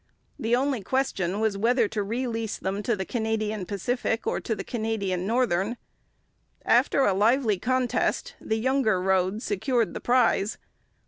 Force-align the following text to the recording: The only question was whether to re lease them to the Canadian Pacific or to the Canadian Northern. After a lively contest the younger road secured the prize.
The 0.39 0.55
only 0.55 0.81
question 0.81 1.39
was 1.39 1.59
whether 1.59 1.87
to 1.89 2.01
re 2.01 2.25
lease 2.25 2.57
them 2.57 2.81
to 2.81 2.95
the 2.95 3.05
Canadian 3.05 3.67
Pacific 3.67 4.25
or 4.25 4.39
to 4.41 4.55
the 4.55 4.63
Canadian 4.63 5.27
Northern. 5.27 5.77
After 6.65 7.05
a 7.05 7.13
lively 7.13 7.59
contest 7.59 8.33
the 8.41 8.57
younger 8.57 8.99
road 8.99 9.43
secured 9.43 9.93
the 9.93 10.01
prize. 10.01 10.57